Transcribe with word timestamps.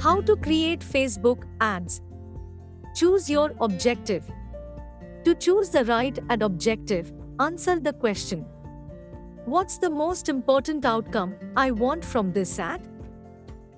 How 0.00 0.22
to 0.22 0.34
create 0.34 0.80
Facebook 0.80 1.42
ads. 1.60 2.00
Choose 2.94 3.28
your 3.28 3.52
objective. 3.60 4.24
To 5.24 5.34
choose 5.34 5.68
the 5.68 5.84
right 5.84 6.18
ad 6.30 6.40
objective, 6.40 7.12
answer 7.38 7.78
the 7.78 7.92
question 7.92 8.46
What's 9.44 9.76
the 9.76 9.90
most 9.90 10.30
important 10.30 10.86
outcome 10.86 11.34
I 11.54 11.70
want 11.72 12.02
from 12.02 12.32
this 12.32 12.58
ad? 12.58 12.88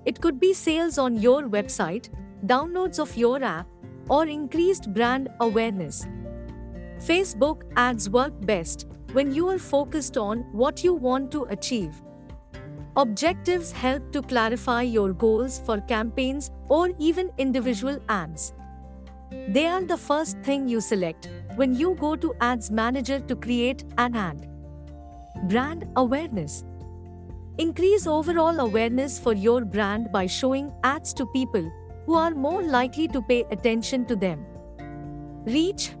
It 0.05 0.21
could 0.21 0.39
be 0.39 0.53
sales 0.53 0.97
on 0.97 1.17
your 1.17 1.43
website, 1.43 2.07
downloads 2.45 2.99
of 2.99 3.17
your 3.17 3.43
app, 3.43 3.67
or 4.07 4.25
increased 4.25 4.93
brand 4.93 5.27
awareness. 5.41 6.07
Facebook 6.99 7.63
ads 7.75 8.09
work 8.09 8.33
best 8.45 8.87
when 9.11 9.35
you 9.35 9.49
are 9.49 9.59
focused 9.59 10.15
on 10.15 10.45
what 10.53 10.85
you 10.85 10.93
want 10.93 11.33
to 11.33 11.43
achieve. 11.49 12.01
Objectives 12.95 13.71
help 13.71 14.11
to 14.11 14.21
clarify 14.21 14.83
your 14.83 15.13
goals 15.13 15.59
for 15.65 15.81
campaigns 15.81 16.51
or 16.69 16.91
even 16.99 17.31
individual 17.39 17.97
ads. 18.07 18.53
They 19.47 19.65
are 19.65 19.81
the 19.81 19.97
first 19.97 20.37
thing 20.43 20.69
you 20.69 20.79
select 20.79 21.27
when 21.55 21.73
you 21.73 21.95
go 21.95 22.15
to 22.15 22.35
Ads 22.39 22.69
Manager 22.69 23.19
to 23.19 23.35
create 23.35 23.83
an 23.97 24.15
ad. 24.15 24.47
Brand 25.49 25.87
awareness. 25.95 26.65
Increase 27.57 28.05
overall 28.05 28.59
awareness 28.59 29.17
for 29.17 29.33
your 29.33 29.65
brand 29.65 30.11
by 30.11 30.27
showing 30.27 30.71
ads 30.83 31.15
to 31.15 31.25
people 31.33 31.71
who 32.05 32.13
are 32.13 32.31
more 32.31 32.61
likely 32.61 33.07
to 33.07 33.23
pay 33.23 33.43
attention 33.49 34.05
to 34.05 34.15
them. 34.15 34.45
Reach. 35.45 35.93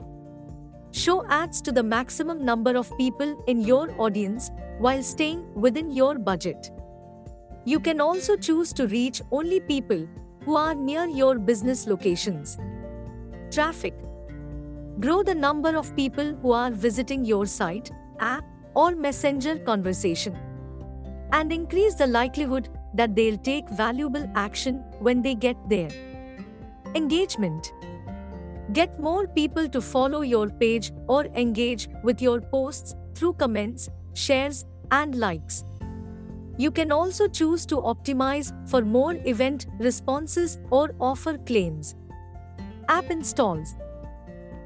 Show 0.91 1.25
ads 1.25 1.59
to 1.63 1.71
the 1.71 1.81
maximum 1.81 2.45
number 2.45 2.77
of 2.77 2.95
people 2.99 3.43
in 3.47 3.61
your 3.61 3.89
audience 3.99 4.51
while 4.77 5.01
staying 5.01 5.43
within 5.55 5.89
your 5.89 6.19
budget. 6.19 6.69
You 7.65 7.79
can 7.79 8.01
also 8.01 8.35
choose 8.35 8.73
to 8.73 8.87
reach 8.87 9.21
only 9.31 9.59
people 9.59 10.07
who 10.43 10.55
are 10.57 10.75
near 10.75 11.05
your 11.05 11.39
business 11.39 11.87
locations. 11.87 12.57
Traffic 13.51 13.93
Grow 14.99 15.23
the 15.23 15.33
number 15.33 15.75
of 15.75 15.95
people 15.95 16.35
who 16.41 16.51
are 16.51 16.69
visiting 16.69 17.25
your 17.25 17.45
site, 17.45 17.89
app, 18.19 18.43
or 18.75 18.95
messenger 18.95 19.57
conversation. 19.57 20.37
And 21.31 21.51
increase 21.51 21.95
the 21.95 22.07
likelihood 22.07 22.69
that 22.93 23.15
they'll 23.15 23.37
take 23.37 23.67
valuable 23.69 24.29
action 24.35 24.83
when 24.99 25.21
they 25.21 25.33
get 25.33 25.57
there. 25.69 25.89
Engagement 26.95 27.71
Get 28.71 28.99
more 28.99 29.27
people 29.27 29.67
to 29.69 29.81
follow 29.81 30.21
your 30.21 30.49
page 30.49 30.91
or 31.07 31.25
engage 31.25 31.87
with 32.03 32.21
your 32.21 32.39
posts 32.39 32.95
through 33.15 33.33
comments, 33.33 33.89
shares, 34.13 34.65
and 34.91 35.15
likes. 35.15 35.63
You 36.57 36.69
can 36.69 36.91
also 36.91 37.27
choose 37.27 37.65
to 37.67 37.77
optimize 37.77 38.53
for 38.69 38.81
more 38.81 39.15
event 39.25 39.65
responses 39.79 40.59
or 40.69 40.93
offer 40.99 41.37
claims. 41.39 41.95
App 42.89 43.09
installs. 43.09 43.75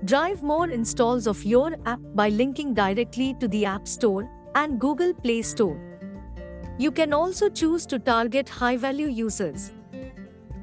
Drive 0.03 0.43
more 0.43 0.69
installs 0.69 1.27
of 1.27 1.43
your 1.45 1.75
app 1.85 1.99
by 2.13 2.29
linking 2.29 2.73
directly 2.73 3.35
to 3.39 3.47
the 3.47 3.65
App 3.65 3.87
Store 3.87 4.29
and 4.55 4.79
Google 4.79 5.13
Play 5.13 5.41
Store. 5.41 5.79
You 6.77 6.91
can 6.91 7.13
also 7.13 7.49
choose 7.49 7.85
to 7.87 7.99
target 7.99 8.49
high 8.49 8.77
value 8.77 9.07
users. 9.07 9.71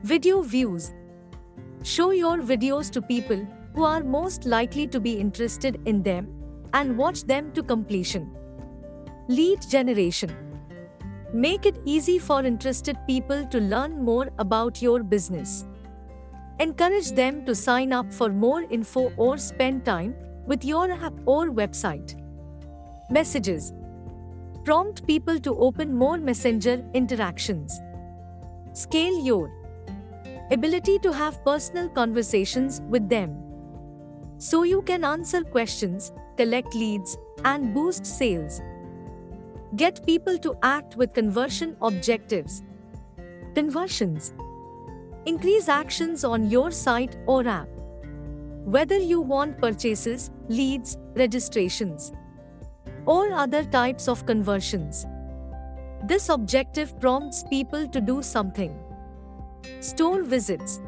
Video 0.03 0.43
views. 0.43 0.93
Show 1.83 2.11
your 2.11 2.39
videos 2.39 2.91
to 2.91 3.03
people 3.03 3.47
who 3.75 3.83
are 3.83 4.05
most 4.05 4.45
likely 4.45 4.87
to 4.89 5.01
be 5.01 5.15
interested 5.15 5.81
in 5.87 6.03
them 6.03 6.29
and 6.75 6.97
watch 6.99 7.25
them 7.25 7.51
to 7.53 7.63
completion. 7.63 8.31
Lead 9.29 9.61
generation. 9.69 10.44
Make 11.35 11.67
it 11.67 11.81
easy 11.85 12.21
for 12.21 12.45
interested 12.45 12.97
people 13.09 13.45
to 13.47 13.59
learn 13.59 14.05
more 14.05 14.31
about 14.39 14.81
your 14.81 15.03
business. 15.03 15.65
Encourage 16.61 17.11
them 17.11 17.45
to 17.45 17.57
sign 17.57 17.93
up 17.93 18.13
for 18.13 18.29
more 18.29 18.63
info 18.71 19.13
or 19.17 19.37
spend 19.37 19.85
time 19.85 20.15
with 20.47 20.65
your 20.65 20.93
app 20.93 21.13
or 21.27 21.51
website. 21.51 22.15
Messages 23.11 23.73
Prompt 24.65 25.05
people 25.09 25.41
to 25.41 25.57
open 25.57 25.93
more 25.93 26.19
messenger 26.19 26.85
interactions. 26.95 27.81
Scale 28.73 29.19
your 29.19 29.51
ability 30.53 31.01
to 31.01 31.13
have 31.13 31.45
personal 31.45 31.89
conversations 31.89 32.81
with 32.89 33.09
them. 33.09 33.37
So 34.39 34.63
you 34.63 34.83
can 34.83 35.03
answer 35.03 35.43
questions, 35.43 36.13
collect 36.37 36.77
leads, 36.77 37.17
and 37.45 37.75
boost 37.75 38.07
sales. 38.07 38.61
Get 39.77 40.07
people 40.07 40.39
to 40.39 40.57
act 40.63 40.95
with 40.97 41.15
conversion 41.15 41.77
objectives. 41.83 42.63
Conversions 43.57 44.33
Increase 45.27 45.69
actions 45.69 46.23
on 46.23 46.49
your 46.49 46.71
site 46.71 47.17
or 47.27 47.49
app. 47.49 47.69
Whether 48.65 48.99
you 48.99 49.21
want 49.21 49.59
purchases, 49.59 50.31
leads, 50.49 50.97
registrations, 51.15 52.13
or 53.05 53.33
other 53.33 53.65
types 53.65 54.07
of 54.07 54.25
conversions. 54.27 55.07
This 56.05 56.29
objective 56.29 57.01
prompts 57.01 57.43
people 57.51 57.89
to 57.89 58.01
do 58.01 58.23
something. 58.23 58.79
Store 59.81 60.23
visits. 60.23 60.81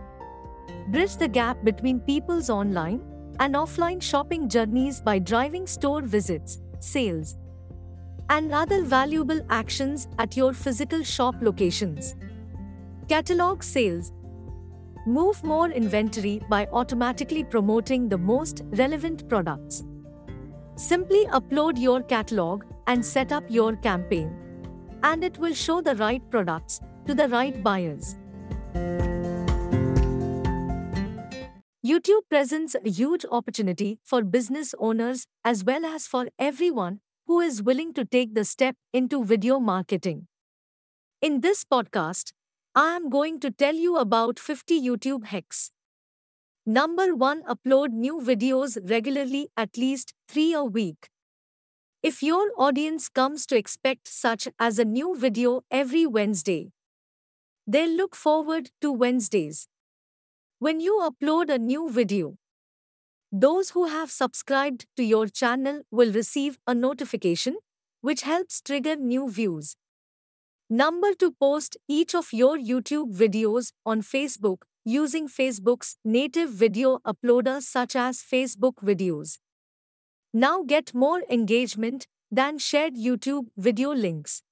Bridge 0.89 1.17
the 1.17 1.29
gap 1.29 1.65
between 1.65 1.99
people's 1.99 2.51
online 2.51 3.03
and 3.41 3.57
offline 3.57 4.01
shopping 4.01 4.49
journeys 4.49 5.01
by 5.01 5.19
driving 5.19 5.67
store 5.67 6.03
visits, 6.03 6.61
sales, 6.79 7.37
and 8.29 8.53
other 8.53 8.83
valuable 8.83 9.41
actions 9.51 10.09
at 10.19 10.37
your 10.37 10.53
physical 10.53 11.03
shop 11.03 11.35
locations. 11.41 12.17
Catalog 13.09 13.63
sales. 13.63 14.13
Move 15.07 15.43
more 15.45 15.71
inventory 15.71 16.41
by 16.49 16.67
automatically 16.73 17.45
promoting 17.45 18.09
the 18.09 18.19
most 18.19 18.63
relevant 18.71 19.29
products. 19.29 19.85
Simply 20.75 21.27
upload 21.27 21.79
your 21.79 22.03
catalog 22.03 22.65
and 22.87 23.05
set 23.05 23.33
up 23.33 23.45
your 23.49 23.77
campaign. 23.77 24.35
And 25.03 25.23
it 25.23 25.39
will 25.39 25.55
show 25.55 25.81
the 25.81 25.95
right 25.95 26.23
products 26.31 26.81
to 27.07 27.15
the 27.15 27.29
right 27.29 27.63
buyers. 27.63 28.17
YouTube 31.87 32.23
presents 32.29 32.75
a 32.75 32.91
huge 32.91 33.25
opportunity 33.31 34.01
for 34.03 34.23
business 34.23 34.75
owners 34.81 35.29
as 35.45 35.63
well 35.63 35.87
as 35.87 36.09
for 36.09 36.27
everyone 36.37 36.99
who 37.27 37.41
is 37.41 37.63
willing 37.63 37.93
to 37.95 38.05
take 38.05 38.35
the 38.35 38.45
step 38.45 38.77
into 38.93 39.25
video 39.25 39.59
marketing. 39.59 40.29
In 41.21 41.41
this 41.41 41.65
podcast, 41.65 42.33
I 42.75 42.95
am 42.95 43.11
going 43.11 43.41
to 43.41 43.51
tell 43.51 43.75
you 43.75 43.97
about 43.97 44.39
50 44.39 44.81
YouTube 44.81 45.27
hacks. 45.27 45.71
Number 46.65 47.15
1 47.15 47.43
Upload 47.45 47.91
new 47.93 48.21
videos 48.21 48.79
regularly 48.89 49.49
at 49.57 49.77
least 49.77 50.15
3 50.29 50.53
a 50.53 50.65
week. 50.65 51.09
If 52.03 52.23
your 52.23 52.53
audience 52.57 53.09
comes 53.09 53.47
to 53.47 53.57
expect 53.57 54.07
such 54.07 54.47
as 54.61 54.79
a 54.79 54.85
new 54.85 55.17
video 55.17 55.63
every 55.71 56.07
Wednesday, 56.07 56.71
they'll 57.67 57.97
look 57.97 58.15
forward 58.15 58.71
to 58.81 58.93
Wednesdays. 58.93 59.67
When 60.61 60.79
you 60.79 61.01
upload 61.03 61.53
a 61.53 61.59
new 61.59 61.91
video, 61.91 62.37
those 63.33 63.71
who 63.71 63.87
have 63.87 64.11
subscribed 64.11 64.87
to 64.97 65.03
your 65.03 65.27
channel 65.27 65.83
will 65.91 66.13
receive 66.13 66.59
a 66.67 66.75
notification, 66.75 67.57
which 68.01 68.23
helps 68.23 68.61
trigger 68.61 68.97
new 68.97 69.31
views. 69.31 69.77
Number 70.69 71.13
to 71.15 71.33
post 71.33 71.77
each 71.89 72.15
of 72.15 72.33
your 72.33 72.57
YouTube 72.57 73.15
videos 73.15 73.73
on 73.85 74.03
Facebook 74.03 74.63
using 74.85 75.29
Facebook's 75.29 75.97
native 76.05 76.51
video 76.51 76.99
uploader 77.07 77.61
such 77.61 77.97
as 77.97 78.23
Facebook 78.23 78.75
Videos. 78.83 79.39
Now 80.33 80.63
get 80.63 80.95
more 80.95 81.23
engagement 81.29 82.07
than 82.31 82.59
shared 82.59 82.95
YouTube 82.95 83.47
video 83.57 83.93
links. 83.93 84.43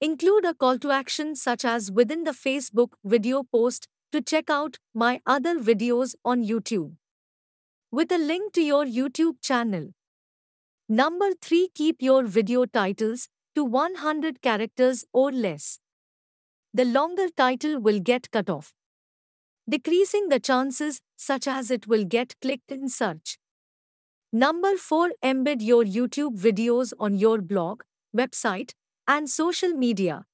Include 0.00 0.44
a 0.44 0.54
call 0.54 0.78
to 0.78 0.90
action 0.90 1.36
such 1.36 1.64
as 1.64 1.90
within 1.90 2.24
the 2.24 2.30
Facebook 2.30 2.92
video 3.04 3.42
post 3.42 3.88
to 4.12 4.20
check 4.20 4.48
out 4.48 4.78
my 4.94 5.20
other 5.26 5.58
videos 5.58 6.14
on 6.24 6.44
YouTube. 6.44 6.94
With 7.92 8.12
a 8.12 8.18
link 8.18 8.52
to 8.52 8.62
your 8.62 8.86
YouTube 8.86 9.42
channel. 9.42 9.88
Number 10.88 11.30
3 11.42 11.70
Keep 11.74 12.00
your 12.00 12.22
video 12.22 12.64
titles 12.64 13.28
to 13.56 13.64
100 13.64 14.40
characters 14.42 15.04
or 15.12 15.32
less. 15.32 15.80
The 16.72 16.84
longer 16.84 17.26
title 17.36 17.80
will 17.80 17.98
get 17.98 18.30
cut 18.30 18.48
off, 18.48 18.72
decreasing 19.68 20.28
the 20.28 20.38
chances 20.38 21.00
such 21.16 21.48
as 21.48 21.72
it 21.72 21.88
will 21.88 22.04
get 22.04 22.36
clicked 22.40 22.70
in 22.70 22.88
search. 22.88 23.38
Number 24.32 24.76
4 24.76 25.10
Embed 25.24 25.60
your 25.60 25.84
YouTube 25.84 26.38
videos 26.38 26.92
on 27.00 27.16
your 27.16 27.40
blog, 27.40 27.82
website, 28.16 28.70
and 29.08 29.28
social 29.28 29.70
media. 29.70 30.26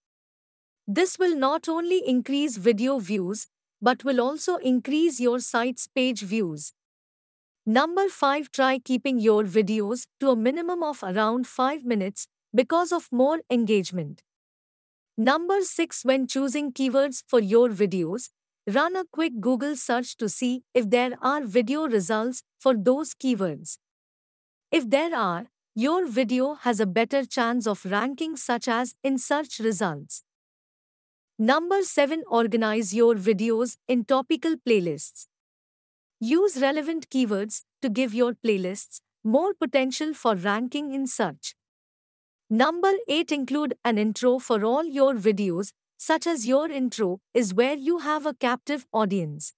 This 0.87 1.19
will 1.19 1.35
not 1.35 1.70
only 1.70 2.06
increase 2.06 2.59
video 2.59 2.99
views 2.99 3.47
but 3.81 4.05
will 4.05 4.20
also 4.20 4.56
increase 4.56 5.20
your 5.20 5.41
site's 5.41 5.87
page 5.87 6.20
views. 6.20 6.75
Number 7.69 8.09
5 8.09 8.53
Try 8.53 8.79
keeping 8.79 9.19
your 9.19 9.43
videos 9.43 10.07
to 10.21 10.31
a 10.31 10.37
minimum 10.37 10.85
of 10.85 11.03
around 11.03 11.49
5 11.49 11.85
minutes 11.85 12.29
because 12.55 12.93
of 12.93 13.09
more 13.11 13.41
engagement. 13.51 14.23
Number 15.19 15.61
6 15.63 16.05
When 16.05 16.29
choosing 16.29 16.73
keywords 16.73 17.25
for 17.27 17.41
your 17.41 17.69
videos, 17.71 18.31
run 18.73 18.95
a 18.95 19.05
quick 19.11 19.41
Google 19.41 19.75
search 19.75 20.17
to 20.19 20.29
see 20.29 20.63
if 20.75 20.91
there 20.91 21.19
are 21.21 21.43
video 21.43 21.89
results 21.89 22.45
for 22.57 22.73
those 22.77 23.15
keywords. 23.15 23.79
If 24.71 24.89
there 24.89 25.12
are, 25.17 25.47
your 25.75 26.07
video 26.07 26.55
has 26.55 26.79
a 26.79 26.87
better 26.87 27.25
chance 27.25 27.67
of 27.67 27.85
ranking 27.85 28.37
such 28.37 28.69
as 28.69 28.95
in 29.03 29.19
search 29.19 29.59
results. 29.59 30.23
Number 31.37 31.83
7 31.83 32.23
Organize 32.29 32.95
your 32.95 33.17
videos 33.17 33.77
in 33.89 34.05
topical 34.05 34.55
playlists. 34.55 35.27
Use 36.21 36.63
relevant 36.63 37.11
keywords 37.11 37.65
to 37.83 37.91
give 37.91 38.15
your 38.15 38.33
playlists 38.33 39.01
more 39.23 39.53
potential 39.53 40.15
for 40.15 40.35
ranking 40.35 40.95
in 40.95 41.07
search. 41.07 41.55
Number 42.49 42.93
8 43.07 43.33
Include 43.33 43.75
an 43.85 43.99
intro 43.99 44.39
for 44.39 44.65
all 44.65 44.85
your 44.85 45.13
videos, 45.13 45.73
such 45.99 46.27
as 46.27 46.47
your 46.47 46.71
intro 46.71 47.21
is 47.35 47.53
where 47.53 47.75
you 47.75 47.99
have 47.99 48.25
a 48.25 48.33
captive 48.33 48.87
audience. 48.95 49.53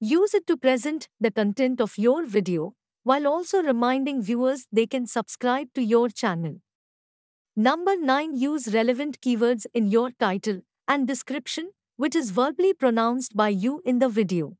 Use 0.00 0.34
it 0.34 0.44
to 0.48 0.56
present 0.56 1.08
the 1.20 1.30
content 1.30 1.80
of 1.80 1.96
your 1.96 2.24
video 2.24 2.74
while 3.04 3.28
also 3.28 3.62
reminding 3.62 4.22
viewers 4.22 4.66
they 4.72 4.88
can 4.88 5.06
subscribe 5.06 5.68
to 5.74 5.82
your 5.82 6.08
channel. 6.08 6.56
Number 7.54 7.96
9 7.96 8.34
Use 8.34 8.74
relevant 8.74 9.20
keywords 9.20 9.66
in 9.72 9.86
your 9.86 10.10
title 10.10 10.62
and 10.88 11.06
description, 11.06 11.70
which 11.96 12.16
is 12.16 12.30
verbally 12.30 12.74
pronounced 12.74 13.36
by 13.36 13.50
you 13.50 13.82
in 13.84 14.00
the 14.00 14.08
video. 14.08 14.56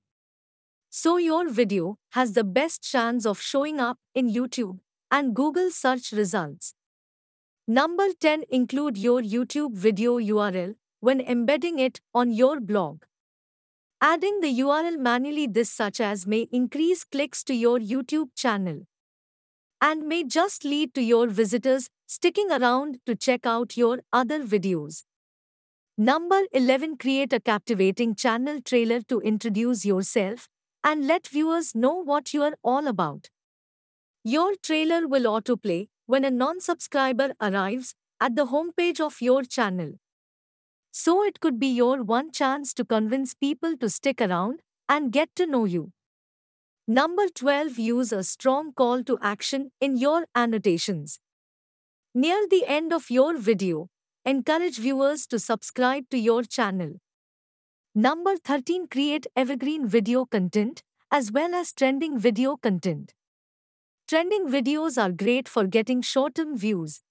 So 0.92 1.18
your 1.18 1.48
video 1.48 1.98
has 2.14 2.32
the 2.32 2.42
best 2.42 2.82
chance 2.82 3.24
of 3.24 3.40
showing 3.40 3.78
up 3.78 3.98
in 4.12 4.28
YouTube 4.28 4.80
and 5.08 5.36
Google 5.36 5.70
search 5.70 6.10
results. 6.10 6.74
Number 7.68 8.08
10 8.20 8.42
Include 8.50 8.98
your 8.98 9.22
YouTube 9.22 9.76
video 9.76 10.18
URL 10.18 10.74
when 10.98 11.20
embedding 11.20 11.78
it 11.78 12.00
on 12.12 12.32
your 12.32 12.58
blog. 12.58 13.04
Adding 14.00 14.40
the 14.40 14.52
URL 14.58 14.98
manually 14.98 15.46
this 15.46 15.70
such 15.70 16.00
as 16.00 16.26
may 16.26 16.48
increase 16.50 17.04
clicks 17.04 17.44
to 17.44 17.54
your 17.54 17.78
YouTube 17.78 18.30
channel 18.34 18.80
and 19.80 20.08
may 20.08 20.24
just 20.24 20.64
lead 20.64 20.92
to 20.94 21.02
your 21.02 21.28
visitors 21.28 21.88
sticking 22.08 22.50
around 22.50 22.98
to 23.06 23.14
check 23.14 23.46
out 23.46 23.76
your 23.76 24.00
other 24.12 24.42
videos. 24.42 25.04
Number 25.96 26.40
11 26.52 26.96
Create 26.96 27.32
a 27.32 27.38
captivating 27.38 28.16
channel 28.16 28.60
trailer 28.60 29.02
to 29.02 29.20
introduce 29.20 29.84
yourself 29.84 30.48
and 30.82 31.06
let 31.06 31.26
viewers 31.26 31.74
know 31.74 31.94
what 31.94 32.32
you 32.32 32.42
are 32.42 32.56
all 32.62 32.86
about. 32.86 33.28
Your 34.24 34.54
trailer 34.56 35.06
will 35.06 35.22
autoplay 35.22 35.88
when 36.06 36.24
a 36.24 36.30
non 36.30 36.60
subscriber 36.60 37.32
arrives 37.40 37.94
at 38.20 38.36
the 38.36 38.46
homepage 38.46 39.00
of 39.00 39.20
your 39.20 39.42
channel. 39.44 39.92
So 40.92 41.22
it 41.24 41.40
could 41.40 41.58
be 41.58 41.68
your 41.68 42.02
one 42.02 42.32
chance 42.32 42.74
to 42.74 42.84
convince 42.84 43.32
people 43.34 43.76
to 43.78 43.88
stick 43.88 44.20
around 44.20 44.60
and 44.88 45.12
get 45.12 45.34
to 45.36 45.46
know 45.46 45.64
you. 45.64 45.92
Number 46.86 47.28
12 47.28 47.78
Use 47.78 48.12
a 48.12 48.24
strong 48.24 48.72
call 48.72 49.04
to 49.04 49.18
action 49.22 49.70
in 49.80 49.96
your 49.96 50.26
annotations. 50.34 51.20
Near 52.12 52.48
the 52.50 52.66
end 52.66 52.92
of 52.92 53.08
your 53.08 53.38
video, 53.38 53.88
encourage 54.24 54.78
viewers 54.78 55.26
to 55.28 55.38
subscribe 55.38 56.10
to 56.10 56.18
your 56.18 56.42
channel. 56.42 56.94
Number 57.96 58.36
13 58.36 58.86
Create 58.86 59.26
evergreen 59.34 59.88
video 59.88 60.24
content 60.24 60.84
as 61.10 61.32
well 61.32 61.52
as 61.56 61.72
trending 61.72 62.20
video 62.20 62.56
content. 62.56 63.14
Trending 64.06 64.46
videos 64.46 64.96
are 64.96 65.10
great 65.10 65.48
for 65.48 65.66
getting 65.66 66.00
short-term 66.00 66.56
views. 66.56 67.02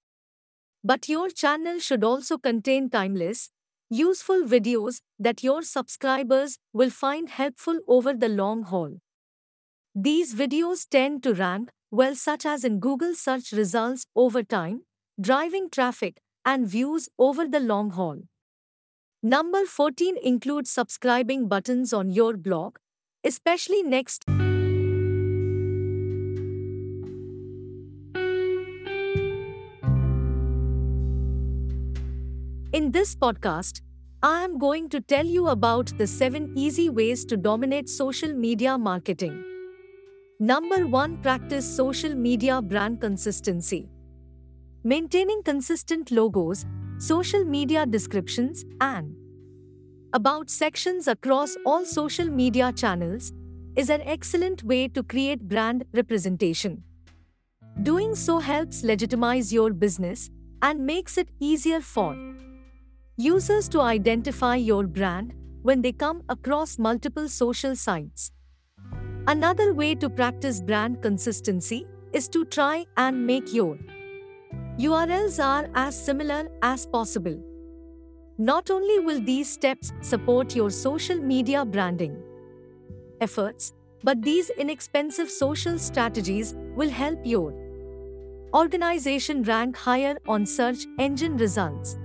But 0.82 1.10
your 1.10 1.32
channel 1.32 1.80
should 1.80 2.06
also 2.06 2.38
contain 2.38 2.90
timeless, 2.90 3.52
useful 3.90 4.44
videos 4.44 5.02
that 5.20 5.44
your 5.44 5.64
subscribers 5.64 6.60
will 6.72 6.90
find 6.90 7.28
helpful 7.28 7.82
over 7.86 8.14
the 8.14 8.30
long 8.30 8.64
haul. 8.64 9.00
These 9.94 10.34
videos 10.34 10.88
tend 10.88 11.24
to 11.24 11.34
rank 11.34 11.72
well 11.92 12.16
such 12.16 12.46
as 12.46 12.64
in 12.64 12.80
Google 12.80 13.16
search 13.16 13.52
results 13.52 14.06
over 14.16 14.44
time, 14.44 14.84
driving 15.20 15.70
traffic 15.70 16.22
and 16.46 16.66
views 16.66 17.10
over 17.20 17.46
the 17.46 17.60
long 17.60 17.90
haul. 17.90 18.22
Number 19.22 19.66
14 19.66 20.16
includes 20.24 20.72
subscribing 20.72 21.50
buttons 21.50 21.92
on 21.92 22.10
your 22.10 22.38
blog, 22.38 22.78
especially 23.26 23.84
next. 23.84 24.24
In 32.72 32.92
this 32.92 33.14
podcast, 33.14 33.82
I 34.24 34.46
am 34.46 34.58
going 34.58 34.88
to 34.88 35.02
tell 35.02 35.26
you 35.26 35.50
about 35.50 35.92
the 35.98 36.08
7 36.08 36.54
easy 36.56 36.88
ways 36.88 37.26
to 37.26 37.36
dominate 37.36 37.90
social 37.90 38.34
media 38.34 38.78
marketing. 38.78 39.44
Number 40.40 40.88
1 40.88 41.18
Practice 41.18 41.66
social 41.66 42.16
media 42.16 42.62
brand 42.62 43.02
consistency. 43.02 43.90
Maintaining 44.86 45.44
consistent 45.44 46.10
logos, 46.10 46.66
social 47.00 47.46
media 47.46 47.86
descriptions, 47.86 48.66
and 48.82 49.16
about 50.14 50.50
sections 50.50 51.08
across 51.08 51.56
all 51.66 51.86
social 51.86 52.26
media 52.26 52.74
channels 52.74 53.32
is 53.78 53.90
an 53.90 54.02
excellent 54.02 54.64
way 54.64 54.88
to 54.90 55.02
create 55.02 55.48
brand 55.48 55.86
representation. 55.94 56.84
Doing 57.84 58.16
so 58.16 58.40
helps 58.40 58.84
legitimize 58.84 59.54
your 59.54 59.72
business 59.72 60.30
and 60.62 60.86
makes 60.86 61.18
it 61.18 61.30
easier 61.40 61.80
for 61.80 62.18
users 63.16 63.70
to 63.70 63.80
identify 63.80 64.56
your 64.56 64.86
brand 64.86 65.34
when 65.62 65.82
they 65.82 65.94
come 65.94 66.24
across 66.28 66.78
multiple 66.78 67.30
social 67.30 67.78
sites. 67.78 68.34
Another 69.28 69.74
way 69.74 69.96
to 69.96 70.10
practice 70.10 70.62
brand 70.62 71.02
consistency 71.02 71.88
is 72.12 72.28
to 72.30 72.44
try 72.44 72.86
and 72.98 73.26
make 73.26 73.54
your 73.54 73.78
URLs 74.80 75.44
are 75.44 75.68
as 75.76 75.94
similar 76.06 76.48
as 76.62 76.86
possible. 76.86 77.38
Not 78.38 78.72
only 78.72 79.00
will 79.00 79.20
these 79.20 79.50
steps 79.52 79.92
support 80.00 80.56
your 80.56 80.70
social 80.70 81.18
media 81.18 81.66
branding 81.66 82.16
efforts, 83.20 83.74
but 84.06 84.22
these 84.22 84.50
inexpensive 84.52 85.30
social 85.30 85.78
strategies 85.78 86.56
will 86.78 86.90
help 86.90 87.20
your 87.26 87.54
organization 88.54 89.44
rank 89.44 89.76
higher 89.76 90.18
on 90.30 90.46
search 90.46 90.86
engine 90.98 91.36
results. 91.36 91.98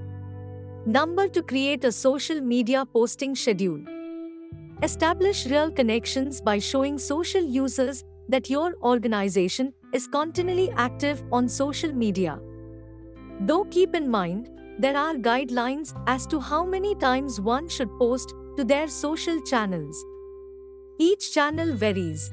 Number 0.85 1.29
to 1.29 1.45
create 1.45 1.85
a 1.85 1.93
social 1.93 2.41
media 2.41 2.85
posting 2.85 3.37
schedule. 3.37 3.85
Establish 4.83 5.47
real 5.47 5.71
connections 5.71 6.41
by 6.41 6.59
showing 6.59 6.99
social 6.99 7.45
users 7.45 8.03
that 8.29 8.51
your 8.51 8.75
organization 8.83 9.73
is 9.93 10.09
continually 10.09 10.73
active 10.73 11.23
on 11.31 11.49
social 11.49 11.93
media. 11.93 12.41
Though 13.47 13.65
keep 13.65 13.95
in 13.95 14.11
mind, 14.11 14.49
there 14.79 14.97
are 14.97 15.15
guidelines 15.15 15.93
as 16.07 16.27
to 16.29 16.41
how 16.41 16.65
many 16.65 16.95
times 16.95 17.43
one 17.43 17.69
should 17.69 17.91
post 17.99 18.33
to 18.57 18.65
their 18.65 18.89
social 18.89 19.39
channels. 19.43 20.03
Each 20.99 21.31
channel 21.35 21.75
varies. 21.75 22.33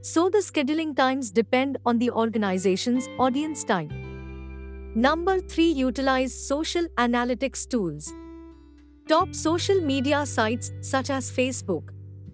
So 0.00 0.28
the 0.28 0.38
scheduling 0.38 0.94
times 0.96 1.32
depend 1.32 1.78
on 1.84 1.98
the 1.98 2.10
organization's 2.10 3.08
audience 3.18 3.64
type. 3.64 3.90
Number 4.94 5.40
3 5.40 5.72
Utilize 5.72 6.32
social 6.32 6.86
analytics 6.98 7.68
tools. 7.68 8.12
Top 9.08 9.34
social 9.34 9.80
media 9.80 10.24
sites 10.24 10.72
such 10.82 11.10
as 11.10 11.32
Facebook, 11.32 11.88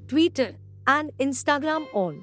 Twitter, 0.09 0.53
and 0.87 1.11
Instagram 1.19 1.87
all 1.95 2.15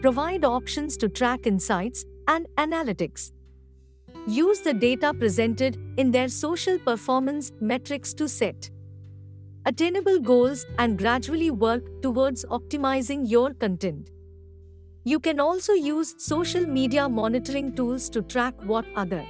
provide 0.00 0.44
options 0.44 0.96
to 0.96 1.08
track 1.08 1.46
insights 1.46 2.04
and 2.28 2.46
analytics 2.56 3.32
use 4.30 4.60
the 4.60 4.72
data 4.72 5.12
presented 5.12 5.76
in 5.96 6.10
their 6.10 6.28
social 6.28 6.78
performance 6.78 7.52
metrics 7.60 8.14
to 8.14 8.28
set 8.28 8.70
attainable 9.66 10.18
goals 10.20 10.64
and 10.78 10.96
gradually 10.98 11.50
work 11.50 11.82
towards 12.00 12.44
optimizing 12.46 13.28
your 13.28 13.52
content. 13.52 14.08
You 15.04 15.20
can 15.20 15.38
also 15.40 15.72
use 15.72 16.14
social 16.18 16.66
media 16.66 17.08
monitoring 17.08 17.74
tools 17.74 18.08
to 18.10 18.22
track 18.22 18.54
what 18.64 18.86
other 18.96 19.26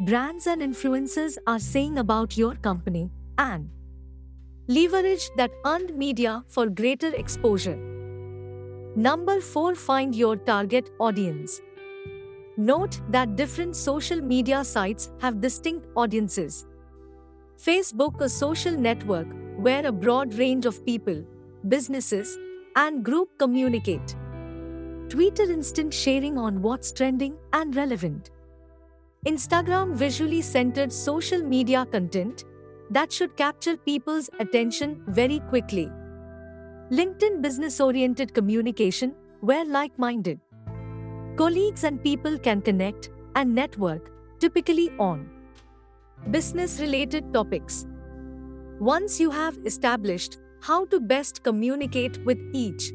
brands 0.00 0.46
and 0.46 0.60
influencers 0.60 1.36
are 1.46 1.58
saying 1.58 1.98
about 1.98 2.36
your 2.36 2.54
company 2.56 3.10
and 3.38 3.70
leverage 4.66 5.30
that 5.36 5.52
earned 5.64 5.96
media 5.96 6.44
for 6.48 6.66
greater 6.66 7.14
exposure. 7.14 7.76
Number 8.96 9.40
4 9.40 9.74
Find 9.74 10.14
your 10.14 10.36
target 10.36 10.90
audience. 10.98 11.60
Note 12.56 13.00
that 13.10 13.34
different 13.34 13.74
social 13.74 14.20
media 14.20 14.62
sites 14.64 15.10
have 15.20 15.40
distinct 15.40 15.88
audiences. 15.96 16.66
Facebook, 17.60 18.20
a 18.20 18.28
social 18.28 18.72
network 18.72 19.26
where 19.56 19.84
a 19.84 19.90
broad 19.90 20.34
range 20.34 20.64
of 20.64 20.84
people, 20.86 21.24
businesses, 21.66 22.38
and 22.76 23.04
group 23.04 23.28
communicate. 23.38 24.14
Twitter 25.08 25.50
instant 25.50 25.92
sharing 25.92 26.38
on 26.38 26.62
what's 26.62 26.92
trending 26.92 27.36
and 27.52 27.74
relevant. 27.74 28.30
Instagram 29.26 29.92
visually 29.92 30.40
centered 30.40 30.92
social 30.92 31.42
media 31.42 31.84
content 31.86 32.44
that 32.90 33.12
should 33.12 33.36
capture 33.36 33.76
people's 33.76 34.30
attention 34.38 35.02
very 35.08 35.40
quickly. 35.48 35.90
LinkedIn 36.92 37.42
business 37.42 37.80
oriented 37.80 38.32
communication, 38.32 39.12
where 39.40 39.64
like 39.64 39.98
minded 39.98 40.38
colleagues 41.36 41.84
and 41.84 42.02
people 42.02 42.38
can 42.38 42.60
connect 42.62 43.10
and 43.34 43.54
network, 43.54 44.10
typically 44.38 44.90
on 44.98 45.28
business 46.30 46.80
related 46.80 47.32
topics. 47.34 47.86
Once 48.80 49.20
you 49.20 49.30
have 49.30 49.58
established 49.64 50.38
how 50.60 50.86
to 50.86 51.00
best 51.00 51.42
communicate 51.42 52.24
with 52.24 52.38
each 52.52 52.92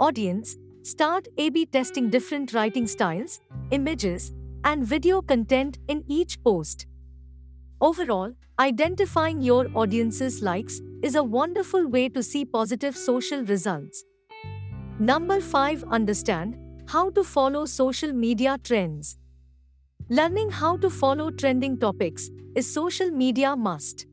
audience, 0.00 0.56
start 0.82 1.28
A 1.38 1.50
B 1.50 1.66
testing 1.66 2.10
different 2.10 2.52
writing 2.52 2.86
styles, 2.86 3.40
images, 3.70 4.34
and 4.64 4.84
video 4.84 5.22
content 5.22 5.78
in 5.88 6.04
each 6.08 6.42
post. 6.42 6.86
Overall, 7.80 8.32
identifying 8.58 9.40
your 9.40 9.68
audience's 9.74 10.42
likes 10.42 10.80
is 11.02 11.14
a 11.14 11.22
wonderful 11.22 11.86
way 11.86 12.08
to 12.08 12.22
see 12.22 12.44
positive 12.44 12.96
social 12.96 13.42
results. 13.44 14.04
Number 14.98 15.40
5 15.40 15.84
Understand 15.90 16.56
how 16.88 17.10
to 17.10 17.24
follow 17.24 17.64
social 17.66 18.12
media 18.12 18.58
trends. 18.62 19.18
Learning 20.08 20.50
how 20.50 20.76
to 20.76 20.88
follow 20.88 21.30
trending 21.30 21.76
topics 21.78 22.30
is 22.54 22.72
social 22.72 23.10
media 23.10 23.56
must. 23.56 24.06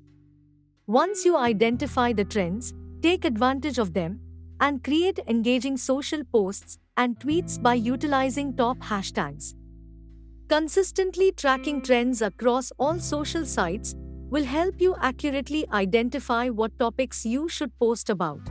Once 0.88 1.24
you 1.24 1.38
identify 1.38 2.12
the 2.12 2.25
trends, 2.25 2.74
take 3.01 3.25
advantage 3.25 3.77
of 3.77 3.94
them 3.94 4.20
and 4.60 4.84
create 4.84 5.20
engaging 5.27 5.77
social 5.77 6.24
posts 6.24 6.80
and 6.98 7.20
tweets 7.20 7.62
by 7.62 7.75
utilizing 7.75 8.56
top 8.56 8.77
hashtags. 8.80 9.53
Consistently 10.50 11.32
tracking 11.32 11.82
trends 11.82 12.22
across 12.22 12.72
all 12.80 13.00
social 13.00 13.46
sites 13.46 13.96
will 14.30 14.44
help 14.46 14.82
you 14.82 14.96
accurately 15.00 15.65
identify 15.72 16.50
what 16.50 16.77
topics 16.80 17.24
you 17.24 17.48
should 17.48 17.72
post 17.77 18.10
about. 18.10 18.42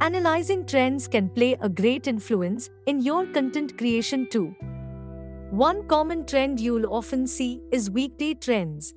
Analyzing 0.00 0.64
trends 0.64 1.08
can 1.08 1.28
play 1.28 1.56
a 1.60 1.68
great 1.68 2.06
influence 2.06 2.70
in 2.86 3.00
your 3.00 3.26
content 3.26 3.76
creation 3.76 4.28
too. 4.30 4.54
One 5.50 5.88
common 5.88 6.24
trend 6.24 6.60
you'll 6.60 6.86
often 6.86 7.26
see 7.26 7.60
is 7.72 7.90
weekday 7.90 8.34
trends. 8.34 8.94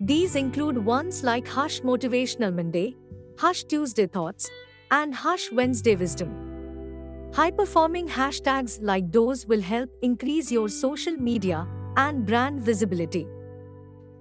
These 0.00 0.34
include 0.34 0.84
ones 0.84 1.22
like 1.22 1.46
Hash 1.46 1.82
Motivational 1.82 2.52
Monday, 2.52 2.96
Hash 3.38 3.62
Tuesday 3.62 4.08
Thoughts, 4.08 4.50
and 4.90 5.14
Hash 5.14 5.52
Wednesday 5.52 5.94
Wisdom. 5.94 7.30
High 7.32 7.52
performing 7.52 8.08
hashtags 8.08 8.80
like 8.82 9.12
those 9.12 9.46
will 9.46 9.60
help 9.60 9.90
increase 10.02 10.50
your 10.50 10.68
social 10.68 11.14
media 11.14 11.68
and 11.96 12.26
brand 12.26 12.60
visibility. 12.60 13.28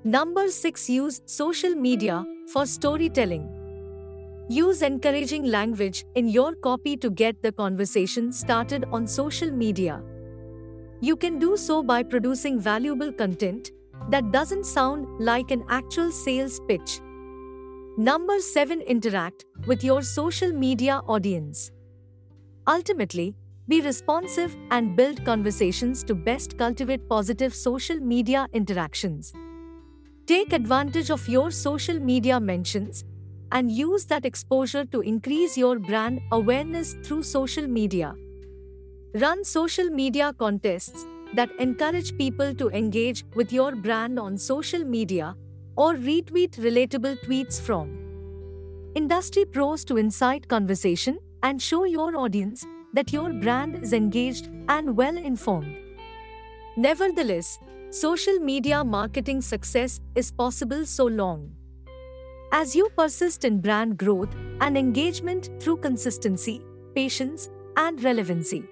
Number 0.03 0.49
6 0.49 0.89
Use 0.89 1.21
social 1.25 1.73
media 1.73 2.23
for 2.53 2.67
storytelling. 2.67 3.58
Use 4.51 4.81
encouraging 4.81 5.43
language 5.43 6.05
in 6.15 6.27
your 6.27 6.55
copy 6.55 6.97
to 6.97 7.11
get 7.11 7.39
the 7.43 7.51
conversation 7.51 8.31
started 8.31 8.83
on 8.91 9.05
social 9.05 9.51
media. 9.51 10.01
You 11.01 11.15
can 11.15 11.37
do 11.37 11.55
so 11.55 11.83
by 11.83 12.01
producing 12.01 12.59
valuable 12.59 13.13
content 13.13 13.69
that 14.09 14.31
doesn't 14.31 14.65
sound 14.65 15.05
like 15.19 15.51
an 15.51 15.63
actual 15.69 16.11
sales 16.11 16.59
pitch. 16.67 16.99
Number 17.95 18.39
7 18.39 18.81
Interact 18.81 19.45
with 19.67 19.83
your 19.83 20.01
social 20.01 20.51
media 20.51 21.03
audience. 21.07 21.69
Ultimately, 22.65 23.35
be 23.67 23.81
responsive 23.81 24.57
and 24.71 24.95
build 24.95 25.23
conversations 25.25 26.03
to 26.05 26.15
best 26.15 26.57
cultivate 26.57 27.07
positive 27.07 27.53
social 27.53 27.97
media 27.97 28.47
interactions. 28.53 29.31
Take 30.25 30.53
advantage 30.53 31.11
of 31.11 31.29
your 31.29 31.51
social 31.51 31.99
media 31.99 32.39
mentions 32.39 33.03
and 33.51 33.71
use 33.71 34.05
that 34.05 34.25
exposure 34.25 34.85
to 34.85 35.01
increase 35.01 35.57
your 35.57 35.79
brand 35.79 36.21
awareness 36.31 36.95
through 37.03 37.23
social 37.23 37.67
media. 37.67 38.15
Run 39.15 39.43
social 39.43 39.89
media 39.89 40.33
contests 40.37 41.05
that 41.33 41.49
encourage 41.59 42.17
people 42.17 42.53
to 42.55 42.69
engage 42.69 43.23
with 43.35 43.51
your 43.51 43.75
brand 43.75 44.19
on 44.19 44.37
social 44.37 44.83
media 44.83 45.35
or 45.75 45.95
retweet 45.95 46.57
relatable 46.57 47.17
tweets 47.23 47.59
from 47.59 47.95
industry 48.95 49.45
pros 49.45 49.85
to 49.85 49.97
incite 49.97 50.47
conversation 50.47 51.19
and 51.43 51.61
show 51.61 51.83
your 51.85 52.15
audience 52.17 52.65
that 52.93 53.13
your 53.13 53.31
brand 53.33 53.75
is 53.83 53.93
engaged 53.93 54.49
and 54.67 54.97
well 54.97 55.15
informed. 55.17 55.75
Nevertheless, 56.75 57.59
social 57.91 58.39
media 58.39 58.83
marketing 58.83 59.41
success 59.41 60.01
is 60.15 60.31
possible 60.31 60.85
so 60.85 61.05
long 61.05 61.51
as 62.51 62.75
you 62.75 62.89
persist 62.97 63.45
in 63.45 63.61
brand 63.61 63.97
growth 63.97 64.33
and 64.61 64.77
engagement 64.77 65.49
through 65.59 65.77
consistency, 65.77 66.61
patience, 66.95 67.49
and 67.77 68.03
relevancy. 68.03 68.63